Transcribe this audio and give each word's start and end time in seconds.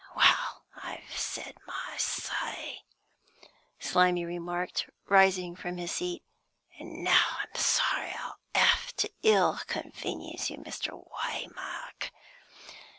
"Well, 0.15 0.63
I've 0.77 1.15
said 1.15 1.57
my 1.67 1.95
say," 1.97 2.85
Slimy 3.77 4.25
remarked, 4.25 4.89
rising 5.05 5.55
from 5.55 5.77
his 5.77 5.91
seat. 5.91 6.23
"An' 6.79 7.03
now, 7.03 7.23
I'm 7.39 7.53
sorry 7.55 8.11
I'll 8.17 8.39
'ave 8.55 8.93
to 8.97 9.11
ill 9.21 9.59
convenience 9.67 10.49
you, 10.49 10.57
Mr. 10.57 11.07
Waymark. 11.07 12.09